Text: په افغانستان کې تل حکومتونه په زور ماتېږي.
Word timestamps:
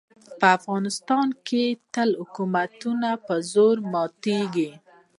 په 0.39 0.47
افغانستان 0.57 1.27
کې 1.47 1.63
تل 1.93 2.09
حکومتونه 2.21 3.09
په 3.25 3.33
زور 3.51 3.75
ماتېږي. 3.93 4.71